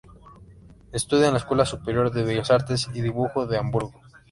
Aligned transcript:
Estudia 0.91 1.27
en 1.27 1.33
la 1.33 1.37
Escuela 1.37 1.63
Superior 1.63 2.09
de 2.11 2.23
Bellas 2.23 2.49
Artes 2.49 2.89
y 2.91 3.01
Dibujo 3.01 3.45
de 3.45 3.59
Hamburgo. 3.59 3.93